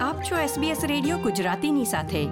આપ 0.00 0.22
છો 0.22 0.36
SBS 0.36 0.86
radio 0.86 1.18
ગુજરાતીની 1.18 1.84
સાથે. 1.84 2.24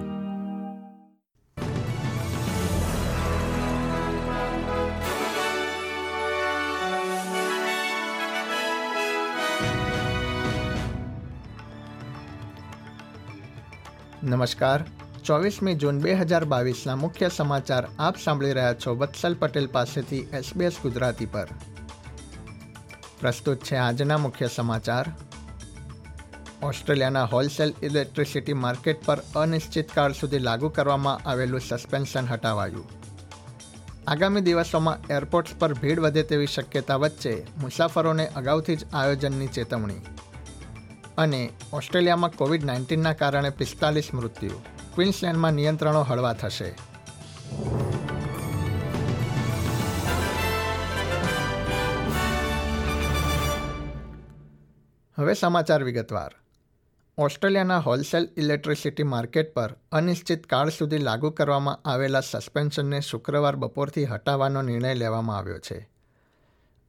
નમસ્કાર. 14.23 14.83
ચોવીસમી 15.25 15.75
જૂન 15.75 15.99
બે 15.99 16.13
હજાર 16.13 16.45
બાવીસના 16.45 16.95
મુખ્ય 16.95 17.29
સમાચાર 17.29 17.87
આપ 17.99 18.17
સાંભળી 18.17 18.51
રહ્યા 18.51 18.73
છો 18.73 18.95
વત્સલ 18.95 19.35
પટેલ 19.35 19.67
પાસેથી 19.67 20.19
એસબીએસ 20.19 20.75
ગુજરાતી 20.83 21.25
પર. 21.25 21.47
પ્રસ્તુત 23.19 23.57
છે 23.57 23.75
આજના 23.75 24.17
મુખ્ય 24.17 24.47
સમાચાર. 24.47 25.05
ઓસ્ટ્રેલિયાના 26.63 27.23
હોલસેલ 27.23 27.73
ઇલેક્ટ્રિસિટી 27.83 28.53
માર્કેટ 28.53 29.05
પર 29.05 29.19
અનિશ્ચિતકાળ 29.35 30.11
સુધી 30.11 30.39
લાગુ 30.39 30.69
કરવામાં 30.69 31.29
આવેલું 31.29 31.61
સસ્પેન્શન 31.61 32.25
હટાવાયું. 32.25 32.87
આગામી 34.07 34.41
દિવસોમાં 34.41 35.07
એરપોર્ટ્સ 35.07 35.55
પર 35.59 35.73
ભીડ 35.73 35.99
વધે 35.99 36.23
તેવી 36.23 36.47
શક્યતા 36.47 36.95
વચ્ચે 36.95 37.47
મુસાફરોને 37.57 38.27
અગાઉથી 38.27 38.75
જ 38.75 38.85
આયોજનની 38.93 39.47
ચેતવણી. 39.47 40.01
અને 41.17 41.49
ઓસ્ટ્રેલિયામાં 41.73 42.31
કોવિડ 42.31 42.65
નાઇન્ટીનના 42.65 43.13
કારણે 43.13 43.49
પિસ્તાલીસ 43.49 44.13
મૃત્યુ. 44.13 44.51
ક્વિન્સલેન્ડમાં 44.95 45.53
નિયંત્રણો 45.53 46.01
હળવા 46.01 46.33
થશે. 46.33 46.75
હવે 55.17 55.33
સમાચાર 55.33 55.83
વિગતવાર. 55.83 56.38
ઓસ્ટ્રેલિયાના 57.19 57.79
હોલસેલ 57.79 58.29
ઇલેક્ટ્રિસિટી 58.37 59.03
માર્કેટ 59.03 59.53
પર 59.53 59.75
અનિશ્ચિત 59.91 60.47
કાળ 60.47 60.69
સુધી 60.69 60.97
લાગુ 60.97 61.29
કરવામાં 61.29 61.89
આવેલા 61.89 62.19
સસ્પેન્શનને 62.19 63.01
શુક્રવાર 63.01 63.55
બપોરથી 63.55 64.05
હટાવવાનો 64.05 64.61
નિર્ણય 64.61 64.93
લેવામાં 64.93 65.37
આવ્યો 65.37 65.59
છે. 65.59 65.89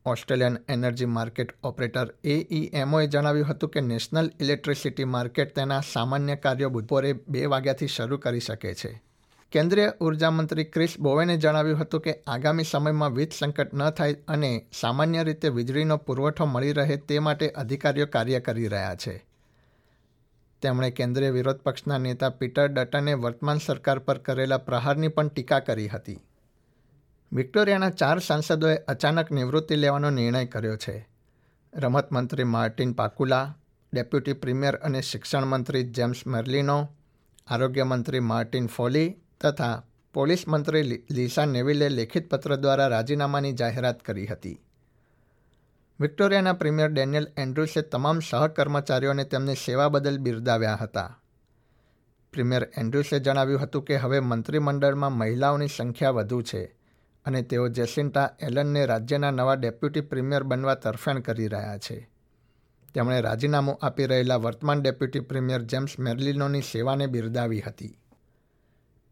ઓસ્ટ્રેલિયન 0.07 0.59
એનર્જી 0.69 1.05
માર્કેટ 1.05 1.55
ઓપરેટર 1.65 2.15
એઈએમઓએ 2.25 3.07
જણાવ્યું 3.07 3.47
હતું 3.47 3.71
કે 3.71 3.81
નેશનલ 3.81 4.31
ઇલેક્ટ્રિસિટી 4.41 5.05
માર્કેટ 5.05 5.55
તેના 5.55 5.81
સામાન્ય 5.93 6.37
કાર્યો 6.37 6.69
બપોરે 6.69 7.13
બે 7.29 7.47
વાગ્યાથી 7.47 7.87
શરૂ 7.87 8.17
કરી 8.17 8.41
શકે 8.41 8.75
છે. 8.75 9.03
કેન્દ્રીય 9.53 9.93
ઉર્જામંત્રી 10.01 10.65
ક્રિસ 10.65 10.95
બોવેને 10.99 11.37
જણાવ્યું 11.37 11.79
હતું 11.79 12.01
કે 12.01 12.23
આગામી 12.27 12.65
સમયમાં 12.65 13.15
વીજ 13.15 13.33
સંકટ 13.39 13.75
ન 13.75 13.91
થાય 13.91 14.17
અને 14.29 14.67
સામાન્ય 14.81 15.25
રીતે 15.25 15.49
વીજળીનો 15.49 15.97
પુરવઠો 15.97 16.45
મળી 16.45 16.73
રહે 16.73 16.97
તે 16.97 17.19
માટે 17.19 17.49
અધિકારીઓ 17.49 18.07
કાર્ય 18.07 18.41
કરી 18.41 18.69
રહ્યા 18.69 18.95
છે. 18.95 19.30
તેમણે 20.63 20.91
કેન્દ્રીય 20.91 21.31
વિરોધ 21.31 21.57
પક્ષના 21.57 21.99
નેતા 21.99 22.29
પીટર 22.29 22.69
ડટને 22.69 23.15
વર્તમાન 23.15 23.59
સરકાર 23.59 23.99
પર 23.99 24.19
કરેલા 24.19 24.59
પ્રહારની 24.59 25.09
પણ 25.09 25.29
ટીકા 25.29 25.61
કરી 25.61 25.89
હતી. 25.89 26.19
વિક્ટોરિયાના 27.33 27.91
ચાર 27.91 28.19
સાંસદોએ 28.19 28.77
અચાનક 28.77 29.31
નિવૃત્તિ 29.31 29.77
લેવાનો 29.77 30.11
નિર્ણય 30.11 30.47
કર્યો 30.47 30.77
છે. 30.77 31.09
રમત 31.77 32.13
મંત્રી 32.13 32.45
માર્ટિન 32.45 32.93
પાકુલા, 32.93 33.57
ડેપ્યુટી 33.93 34.33
પ્રીમિયર 34.33 34.77
અને 34.77 35.01
શિક્ષણ 35.01 35.45
મંત્રી 35.45 35.83
જેમ્સ 35.83 36.27
મેર્લિનો, 36.27 36.89
આરોગ્ય 37.49 37.85
મંત્રી 37.85 38.21
માર્ટિન 38.21 38.67
ફોલી 38.67 39.17
તથા 39.41 39.83
પોલીસ 40.15 40.49
મંત્રી 40.49 41.05
લીસા 41.11 41.45
નેવિલે 41.45 41.89
લેખિત 41.89 42.31
પત્ર 42.31 42.57
દ્વારા 42.57 42.87
રાજીનામાની 42.87 43.53
જાહેરાત 43.53 44.03
કરી 44.03 44.27
હતી. 44.27 44.61
વિક્ટોરિયાના 46.01 46.53
પ્રીમિયર 46.53 46.89
ડેનિયલ 46.89 47.29
એન્ડ્રુસે 47.37 47.83
તમામ 47.83 48.21
સહકર્મચારીઓને 48.21 49.25
તેમની 49.25 49.55
સેવા 49.55 49.89
બદલ 49.89 50.19
બિરદાવ્યા 50.19 50.75
હતા. 50.75 51.21
પ્રીમિયર 52.33 52.69
એન્ડ્રુસે 52.77 53.19
જણાવ્યું 53.21 53.61
હતું 53.61 53.85
કે 53.85 53.97
હવે 53.97 54.21
મંત્રીમંડળમાં 54.21 55.13
મહિલાઓની 55.13 55.69
સંખ્યા 55.69 56.11
વધુ 56.11 56.43
છે 56.43 56.65
અને 57.25 57.43
તેઓ 57.43 57.69
જેસિન્ટા 57.69 58.31
એલનને 58.41 58.87
રાજ્યના 58.87 59.31
નવા 59.31 59.55
ડેપ્યુટી 59.55 60.01
પ્રીમિયર 60.01 60.43
બનવા 60.43 60.75
તરફેણ 60.75 61.21
કરી 61.21 61.49
રહ્યા 61.49 61.79
છે. 61.79 62.11
તેમણે 62.95 63.21
રાજીનામું 63.21 63.79
આપી 63.83 64.07
રહેલા 64.07 64.37
વર્તમાન 64.37 64.83
ડેપ્યુટી 64.83 65.21
પ્રીમિયર 65.21 65.63
જેમ્સ 65.63 65.99
મેર્લિનોની 65.99 66.61
સેવાને 66.61 67.07
બિરદાવી 67.07 67.61
હતી. 67.61 67.99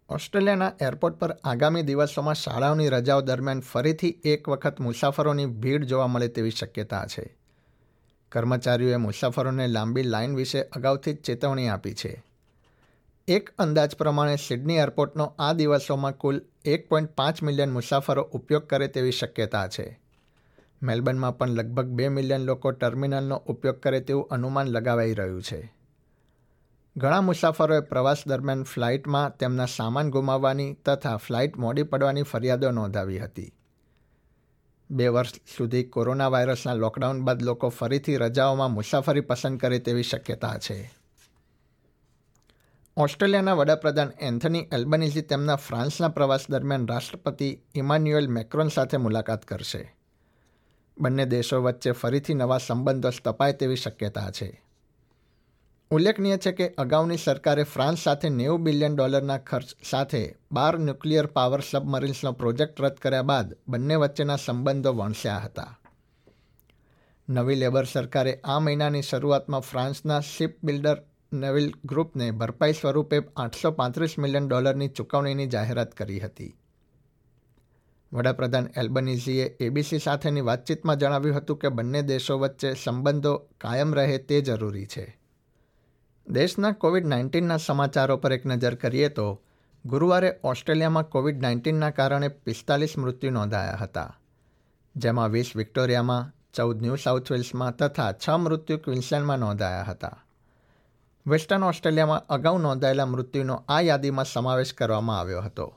ઓસ્ટ્રેલિયાના 0.09 0.73
એરપોર્ટ 0.81 1.17
પર 1.17 1.37
આગામી 1.45 1.83
દિવસોમાં 1.83 2.35
શાળાઓની 2.35 2.89
રજાઓ 2.89 3.21
દરમિયાન 3.21 3.61
ફરીથી 3.61 4.21
એક 4.25 4.49
વખત 4.49 4.81
મુસાફરોની 4.81 5.47
ભીડ 5.47 5.85
જોવા 5.85 6.07
મળે 6.07 6.29
તેવી 6.29 6.51
શક્યતા 6.51 7.07
છે. 7.07 7.37
કર્મચારીઓએ 8.33 8.97
મુસાફરોને 8.97 9.67
લાંબી 9.67 10.03
લાઇન 10.03 10.37
વિશે 10.37 10.63
અગાઉથી 10.63 11.13
જ 11.13 11.17
ચેતવણી 11.17 11.69
આપી 11.69 11.95
છે. 11.95 12.25
એક 13.29 13.51
અંદાજ 13.59 13.97
પ્રમાણે 13.97 14.37
સિડની 14.37 14.77
એરપોર્ટનો 14.77 15.33
આ 15.39 15.53
દિવસોમાં 15.53 16.13
કુલ 16.13 16.43
એક 16.65 16.89
પોઈન્ટ 16.89 17.11
પાંચ 17.11 17.43
મિલિયન 17.43 17.71
મુસાફરો 17.71 18.23
ઉપયોગ 18.23 18.67
કરે 18.67 18.89
તેવી 18.89 19.13
શક્યતા 19.13 19.69
છે. 19.69 20.01
મેલબર્નમાં 20.83 21.39
પણ 21.39 21.49
લગભગ 21.49 21.87
બે 21.87 22.09
મિલિયન 22.09 22.41
લોકો 22.41 22.71
ટર્મિનલનો 22.71 23.37
ઉપયોગ 23.37 23.81
કરે 23.81 24.01
તેવું 24.01 24.29
અનુમાન 24.31 24.67
લગાવાઈ 24.67 25.15
રહ્યું 25.15 25.43
છે. 25.43 25.78
ઘણા 26.99 27.21
મુસાફરોએ 27.21 27.81
પ્રવાસ 27.81 28.27
દરમિયાન 28.27 28.63
ફ્લાઇટમાં 28.63 29.37
તેમના 29.37 29.65
સામાન 29.65 30.11
ગુમાવવાની 30.11 30.75
તથા 30.75 31.17
ફ્લાઇટ 31.17 31.57
મોડી 31.57 31.83
પડવાની 31.83 32.23
ફરિયાદો 32.23 32.71
નોંધાવી 32.71 33.19
હતી. 33.19 33.53
બે 34.91 35.09
વર્ષ 35.09 35.33
સુધી 35.57 35.85
કોરોના 35.85 36.29
વાયરસના 36.29 36.75
લોકડાઉન 36.75 37.23
બાદ 37.23 37.43
લોકો 37.43 37.69
ફરીથી 37.69 38.17
રજાઓમાં 38.17 38.71
મુસાફરી 38.71 39.21
પસંદ 39.21 39.61
કરે 39.61 39.79
તેવી 39.79 40.03
શક્યતા 40.03 40.59
છે. 40.59 40.93
ઓસ્ટ્રેલિયાના 42.97 43.55
વડાપ્રધાન 43.55 44.13
એન્થની 44.21 44.69
એલ્બનીઝી 44.73 45.23
તેમના 45.23 45.57
ફ્રાન્સના 45.57 46.09
પ્રવાસ 46.09 46.51
દરમિયાન 46.51 46.89
રાષ્ટ્રપતિ 46.89 47.61
ઇમાન્યુએલ 47.75 48.29
મેક્રોન 48.29 48.69
સાથે 48.69 48.97
મુલાકાત 48.97 49.45
કરશે. 49.45 49.97
બંને 51.01 51.25
દેશો 51.25 51.63
વચ્ચે 51.63 51.91
ફરીથી 51.91 52.35
નવા 52.35 52.59
સંબંધો 52.59 53.11
સ્થપાય 53.11 53.53
તેવી 53.53 53.77
શક્યતા 53.77 54.31
છે. 54.31 54.68
ઉલ્લેખનીય 55.91 56.37
છે 56.37 56.53
કે 56.53 56.75
અગાઉની 56.79 57.17
સરકારે 57.17 57.65
ફ્રાન્સ 57.65 58.03
સાથે 58.03 58.29
નેવું 58.29 58.65
બિલિયન 58.65 58.97
ડોલરના 58.97 59.39
ખર્ચ 59.39 59.87
સાથે 59.91 60.35
બાર 60.53 60.79
ન્યુક્લિયર 60.79 61.27
પાવર 61.27 61.61
સબમરીન્સનો 61.61 62.33
પ્રોજેક્ટ 62.33 62.81
રદ 62.81 62.99
કર્યા 62.99 63.23
બાદ 63.23 63.57
બંને 63.69 63.97
વચ્ચેના 63.97 64.37
સંબંધો 64.37 64.93
વણસ્યા 64.93 65.39
હતા. 65.39 65.79
નવી 67.29 67.55
લેબર 67.55 67.85
સરકારે 67.85 68.41
આ 68.45 68.61
મહિનાની 68.61 69.03
શરૂઆતમાં 69.03 69.61
ફ્રાન્સના 69.61 70.21
શિપ 70.21 70.59
બિલ્ડર 70.63 71.03
નેવિલ 71.33 71.73
ગ્રુપને 71.85 72.31
ભરપાઈ 72.31 72.73
સ્વરૂપે 72.73 73.23
આઠસો 73.37 73.71
પાંત્રીસ 73.71 74.19
મિલિયન 74.19 74.49
ડોલરની 74.49 74.89
ચૂકવણીની 74.89 75.47
જાહેરાત 75.47 75.95
કરી 75.95 76.19
હતી. 76.19 76.57
વડાપ્રધાન 78.13 78.71
એલ્બનીઝીએ 78.77 79.57
એબીસી 79.61 79.99
સાથેની 79.99 80.41
વાતચીતમાં 80.41 80.97
જણાવ્યું 80.97 81.37
હતું 81.37 81.59
કે 81.59 81.69
બંને 81.69 82.03
દેશો 82.03 82.39
વચ્ચે 82.39 82.75
સંબંધો 82.75 83.39
કાયમ 83.59 83.95
રહે 83.95 84.19
તે 84.19 84.41
જરૂરી 84.41 84.87
છે. 84.87 85.18
દેશના 86.31 86.73
કોવિડ 86.73 87.07
નાઇન્ટીનના 87.07 87.57
સમાચારો 87.57 88.17
પર 88.17 88.33
એક 88.33 88.47
નજર 88.47 88.75
કરીએ 88.75 89.09
તો, 89.09 89.43
ગુરુવારે 89.85 90.41
ઓસ્ટ્રેલિયામાં 90.45 91.09
કોવિડ 91.09 91.43
નાઇન્ટીનના 91.43 91.91
કારણે 91.91 92.29
પિસ્તાલીસ 92.29 92.99
મૃત્યુ 92.99 93.31
નોંધાયા 93.31 93.75
હતા. 93.75 94.19
જેમાં 94.97 95.31
વીસ 95.31 95.53
વિક્ટોરિયામાં, 95.57 96.51
ચૌદ 96.55 96.83
ન્યૂ 96.83 96.95
સાઉથ 96.95 97.33
વેલ્સમાં 97.33 97.77
તથા 97.77 98.13
છ 98.13 98.31
મૃત્યુ 98.31 98.79
ક્વિન્સલેન્ડમાં 98.79 99.39
નોંધાયા 99.39 99.83
હતા. 99.83 100.25
વેસ્ટર્ન 101.27 101.63
ઓસ્ટ્રેલિયામાં 101.63 102.27
અગાઉ 102.27 102.59
નોંધાયેલા 102.59 103.07
મૃત્યુનો 103.07 103.65
આ 103.69 103.81
યાદીમાં 103.81 104.25
સમાવેશ 104.25 104.75
કરવામાં 104.75 105.21
આવ્યો 105.21 105.41
હતો. 105.41 105.75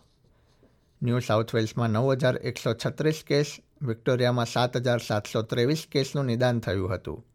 ન્યૂ 1.03 1.19
સાઉથ 1.19 1.55
વેલ્સમાં 1.55 1.89
નવ 1.89 2.11
હજાર 2.11 2.37
એકસો 2.37 2.73
છત્રીસ 2.73 3.23
કેસ, 3.27 3.57
વિક્ટોરિયામાં 3.81 4.45
સાત 4.45 4.77
હજાર 4.77 4.97
સાતસો 4.97 5.41
ત્રેવીસ 5.41 5.87
કેસનું 5.91 6.25
નિદાન 6.25 6.59
થયું 6.59 6.95
હતું. 6.95 7.25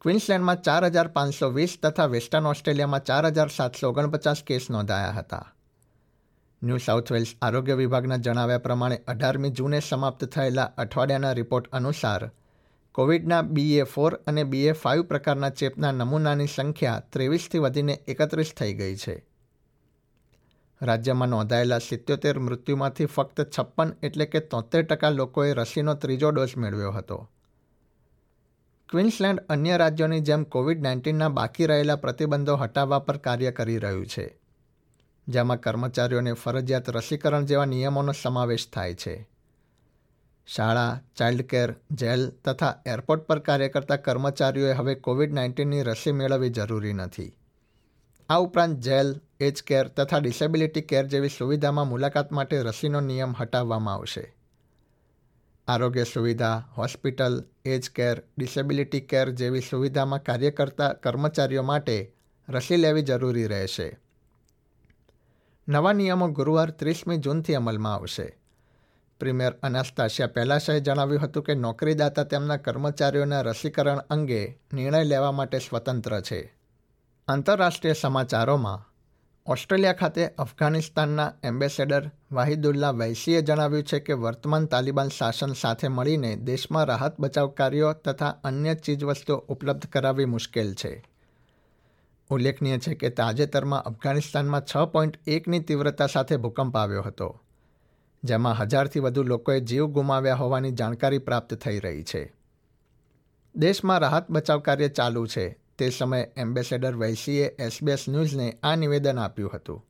ક્વિન્સલેન્ડમાં 0.00 0.62
ચાર 0.62 0.84
હજાર 0.84 1.08
પાંચસો 1.08 1.50
વીસ 1.50 1.78
તથા 1.82 2.04
વેસ્ટર્ન 2.06 2.46
ઓસ્ટ્રેલિયામાં 2.46 3.02
ચાર 3.04 3.26
હજાર 3.26 3.48
સાતસો 3.48 3.88
ઓગણપચાસ 3.88 4.42
કેસ 4.46 4.70
નોંધાયા 4.70 5.10
હતા. 5.10 5.54
ન્યૂ 6.62 6.76
સાઉથ 6.76 7.12
વેલ્સ 7.12 7.34
આરોગ્ય 7.42 7.74
વિભાગના 7.74 8.16
જણાવ્યા 8.16 8.58
પ્રમાણે 8.58 9.00
અઢારમી 9.08 9.50
જૂને 9.50 9.80
સમાપ્ત 9.80 10.24
થયેલા 10.24 10.62
અઠવાડિયાના 10.62 11.32
રિપોર્ટ 11.32 11.68
અનુસાર 11.72 12.30
કોવિડના 12.92 13.42
બીએ 13.42 13.82
ફોર 13.82 14.14
અને 14.26 14.44
બીએ 14.44 14.72
ફાઇવ 14.72 15.02
પ્રકારના 15.02 15.48
ચેપના 15.48 15.92
નમૂનાની 15.92 16.46
સંખ્યા 16.46 17.02
ત્રેવીસથી 17.10 17.58
વધીને 17.58 17.92
એકત્રીસ 18.08 18.54
થઈ 18.56 18.74
ગઈ 18.74 18.96
છે. 18.96 19.26
રાજ્યમાં 20.82 21.28
નોંધાયેલા 21.28 21.78
સિત્યોતેર 21.78 22.38
મૃત્યુમાંથી 22.38 23.04
ફક્ત 23.06 23.40
છપ્પન 23.58 23.92
એટલે 24.02 24.26
કે 24.26 24.40
તોતેર 24.40 24.82
ટકા 24.82 25.10
લોકોએ 25.10 25.52
રસીનો 25.52 25.94
ત્રીજો 25.94 26.30
ડોઝ 26.30 26.56
મેળવ્યો 26.56 26.90
હતો. 26.92 27.30
ક્વિન્સલેન્ડ 28.90 29.40
અન્ય 29.48 29.76
રાજ્યોની 29.76 30.20
જેમ 30.20 30.44
કોવિડ 30.44 30.80
નાઇન્ટીનના 30.82 31.28
બાકી 31.28 31.66
રહેલા 31.66 31.94
પ્રતિબંધો 31.94 32.54
હટાવવા 32.56 32.98
પર 32.98 33.16
કાર્ય 33.16 33.50
કરી 33.50 33.78
રહ્યું 33.78 34.06
છે, 34.06 34.24
જેમાં 35.26 35.60
કર્મચારીઓને 35.60 36.32
ફરજિયાત 36.32 36.88
રસીકરણ 36.88 37.46
જેવા 37.46 37.64
નિયમોનો 37.64 38.12
સમાવેશ 38.12 38.64
થાય 38.70 38.94
છે. 38.94 39.14
શાળા 40.48 40.98
ચાઇલ્ડ 41.16 41.42
કેર 41.42 41.74
જેલ 41.90 42.26
તથા 42.44 42.72
એરપોર્ટ 42.86 43.22
પર 43.22 43.38
કાર્ય 43.38 43.68
કરતા 43.68 43.96
કર્મચારીઓએ 43.96 44.72
હવે 44.72 44.94
કોવિડ 44.94 45.32
નાઇન્ટીનની 45.32 45.82
રસી 45.82 46.12
મેળવવી 46.12 46.50
જરૂરી 46.50 46.92
નથી. 46.92 47.30
આ 48.28 48.38
ઉપરાંત 48.38 48.80
જેલ 48.80 49.14
એજ 49.40 49.62
કેર 49.62 49.86
તથા 49.88 50.18
ડિસેબિલિટી 50.18 50.82
કેર 50.82 51.06
જેવી 51.06 51.28
સુવિધામાં 51.28 51.88
મુલાકાત 51.88 52.30
માટે 52.30 52.62
રસીનો 52.62 53.00
નિયમ 53.00 53.32
હટાવવામાં 53.32 53.94
આવશે. 53.94 54.26
આરોગ્ય 55.70 56.04
સુવિધા, 56.04 56.68
hospital, 56.76 57.44
age 57.64 57.90
care, 57.90 58.22
disability 58.38 59.00
care 59.00 59.30
જેવી 59.30 59.60
સુવિધામાં 59.60 60.22
કાર્ય 60.22 60.50
કરતા 60.50 60.92
કર્મચારીઓ 60.92 61.62
માટે 61.62 62.12
રસી 62.48 62.76
લેવી 62.76 63.02
જરૂરી 63.02 63.46
રહેશે. 63.46 63.98
નવા 65.68 65.92
નિયમો 65.92 66.28
ગુરુવાર 66.28 66.70
ત્રીસમી 66.70 67.16
જૂનથી 67.16 67.54
અમલમાં 67.54 67.94
આવશે. 67.94 68.38
પ્રીમિયર 69.20 69.52
અનાસ્તાશિયા 69.62 70.28
પહેલાશાએ 70.28 70.80
જણાવ્યું 70.80 71.22
હતું 71.22 71.42
કે 71.42 71.54
નોકરીદાતા 71.54 72.24
તેમના 72.24 72.56
કર્મચારીઓના 72.56 73.40
રસીકરણ 73.40 73.98
અંગે 73.98 74.58
નિર્ણય 74.72 75.04
લેવા 75.04 75.32
માટે 75.32 75.58
સ્વતંત્ર 75.58 76.20
છે. 76.20 76.54
આંતરરાષ્ટ્રીય 77.28 77.92
સમાચારોમાં 77.92 78.89
ઓસ્ટ્રેલિયા 79.46 79.92
ખાતે 79.92 80.26
અફઘાનિસ્તાનના 80.26 81.32
એમ્બેસેડર 81.42 82.10
વાહિદુલ્લા 82.32 82.90
વૈસીએ 82.90 83.42
જણાવ્યું 83.42 83.82
છે 83.82 84.00
કે 84.00 84.12
વર્તમાન 84.12 84.66
તાલિબાન 84.66 85.08
શાસન 85.08 85.52
સાથે 85.52 85.88
મળીને 85.88 86.36
દેશમાં 86.36 86.84
રાહત 86.84 87.20
બચાવ 87.20 87.48
કાર્યો 87.48 87.92
તથા 87.92 88.28
અન્ય 88.44 88.74
ચીજવસ્તુઓ 88.74 89.36
ઉપલબ્ધ 89.36 89.86
કરાવવી 89.86 90.24
મુશ્કેલ 90.24 90.74
છે. 90.74 91.04
ઉલ્લેખનીય 92.30 92.78
છે 92.78 92.94
કે 92.94 93.10
તાજેતરમાં 93.10 93.82
અફઘાનિસ્તાનમાં 93.82 94.62
છ 94.64 94.76
પોઈન્ટ 94.84 95.18
એકની 95.26 95.60
તીવ્રતા 95.60 96.06
સાથે 96.06 96.36
ભૂકંપ 96.36 96.76
આવ્યો 96.76 97.02
હતો, 97.02 97.40
જેમાં 98.24 98.54
હજારથી 98.54 99.00
વધુ 99.00 99.22
લોકોએ 99.22 99.60
જીવ 99.60 99.86
ગુમાવ્યા 99.86 100.34
હોવાની 100.34 100.70
જાણકારી 100.70 101.18
પ્રાપ્ત 101.18 101.54
થઈ 101.54 101.78
રહી 101.78 102.04
છે. 102.04 102.34
દેશમાં 103.54 103.98
રાહત 103.98 104.30
બચાવ 104.30 104.60
કાર્ય 104.60 104.88
ચાલુ 104.88 105.26
છે 105.26 105.58
તે 105.80 105.90
સમયે 105.90 106.32
એમ્બેસેડર 106.36 106.96
વૈસીએ 106.96 107.46
એસબીએસ 107.66 108.08
ન્યૂઝને 108.08 108.48
આ 108.62 108.74
નિવેદન 108.76 109.18
આપ્યું 109.18 109.54
હતું. 109.54 109.86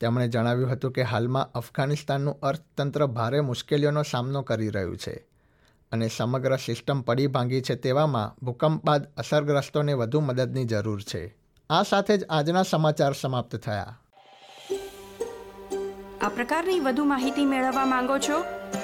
તેમણે 0.00 0.28
જણાવ્યું 0.28 0.72
હતું 0.72 0.92
કે 0.92 1.02
હાલમાં 1.02 1.52
અફઘાનિસ્તાનનું 1.54 2.40
અર્થતંત્ર 2.40 3.06
ભારે 3.06 3.40
મુશ્કેલીઓનો 3.40 4.02
સામનો 4.02 4.42
કરી 4.42 4.68
રહ્યું 4.68 4.96
છે 4.96 5.14
અને 5.92 6.08
સમગ્ર 6.08 6.56
સિસ્ટમ 6.56 7.00
પડી 7.00 7.26
ભાંગી 7.26 7.60
છે 7.60 7.74
તેવામાં 7.74 8.36
ભૂકંપ 8.46 8.84
બાદ 8.84 9.08
અસરગ્રસ્તોને 9.16 9.92
વધુ 9.92 10.20
મદદની 10.20 10.64
જરૂર 10.64 11.00
છે. 11.02 11.22
આ 11.70 11.82
સાથે 11.82 12.18
જ 12.18 12.28
આજના 12.30 12.62
સમાચાર 12.62 13.12
સમાપ્ત 13.12 13.56
થયા. 13.56 13.98
આ 16.20 16.28
પ્રકારની 16.28 16.80
વધુ 16.80 17.04
માહિતી 17.04 17.46
મેળવવા 17.46 17.86
માંગો 17.86 18.18
છો 18.18 18.38